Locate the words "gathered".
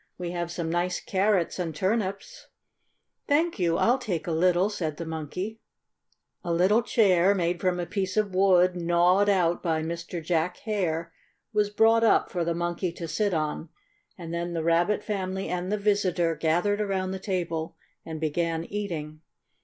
16.35-16.81